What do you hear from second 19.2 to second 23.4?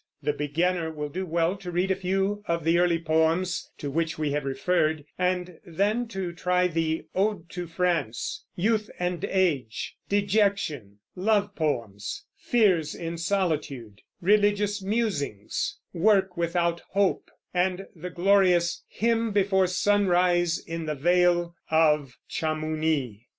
Before Sunrise in the Vale of Chamouni."